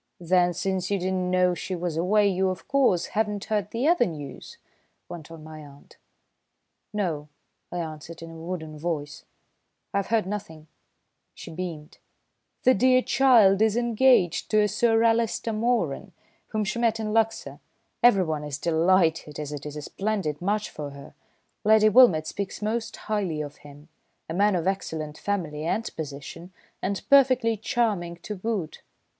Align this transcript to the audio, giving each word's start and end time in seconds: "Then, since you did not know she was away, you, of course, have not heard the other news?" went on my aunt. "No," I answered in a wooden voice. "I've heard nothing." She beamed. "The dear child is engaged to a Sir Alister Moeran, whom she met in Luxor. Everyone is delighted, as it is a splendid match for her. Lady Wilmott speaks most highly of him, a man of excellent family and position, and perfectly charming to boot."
"Then, 0.19 0.51
since 0.55 0.89
you 0.89 0.97
did 0.97 1.11
not 1.13 1.29
know 1.29 1.53
she 1.53 1.75
was 1.75 1.95
away, 1.95 2.27
you, 2.27 2.49
of 2.49 2.67
course, 2.67 3.05
have 3.13 3.27
not 3.27 3.43
heard 3.43 3.69
the 3.69 3.87
other 3.87 4.07
news?" 4.07 4.57
went 5.07 5.29
on 5.29 5.43
my 5.43 5.59
aunt. 5.63 5.97
"No," 6.91 7.27
I 7.71 7.77
answered 7.77 8.23
in 8.23 8.31
a 8.31 8.35
wooden 8.35 8.79
voice. 8.79 9.25
"I've 9.93 10.07
heard 10.07 10.25
nothing." 10.25 10.65
She 11.35 11.51
beamed. 11.51 11.99
"The 12.63 12.73
dear 12.73 13.03
child 13.03 13.61
is 13.61 13.77
engaged 13.77 14.49
to 14.49 14.61
a 14.61 14.67
Sir 14.67 15.03
Alister 15.03 15.53
Moeran, 15.53 16.13
whom 16.47 16.63
she 16.63 16.79
met 16.79 16.99
in 16.99 17.13
Luxor. 17.13 17.59
Everyone 18.01 18.43
is 18.43 18.57
delighted, 18.57 19.39
as 19.39 19.51
it 19.51 19.67
is 19.67 19.75
a 19.77 19.83
splendid 19.83 20.41
match 20.41 20.71
for 20.71 20.89
her. 20.89 21.13
Lady 21.63 21.89
Wilmott 21.89 22.25
speaks 22.25 22.59
most 22.59 22.95
highly 22.95 23.39
of 23.39 23.57
him, 23.57 23.87
a 24.27 24.33
man 24.33 24.55
of 24.55 24.65
excellent 24.65 25.19
family 25.19 25.63
and 25.63 25.87
position, 25.95 26.51
and 26.81 27.07
perfectly 27.07 27.55
charming 27.55 28.15
to 28.23 28.33
boot." 28.33 28.81